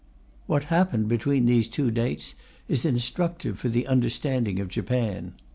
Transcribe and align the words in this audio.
What 0.47 0.63
happened 0.73 1.09
between 1.09 1.45
these 1.45 1.67
two 1.67 1.91
dates 1.91 2.33
is 2.67 2.85
instructive 2.85 3.59
for 3.59 3.69
the 3.69 3.85
understanding 3.85 4.59
of 4.59 4.67
Japan. 4.67 5.35